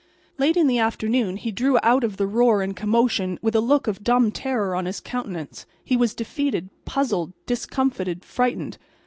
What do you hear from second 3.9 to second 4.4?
dumb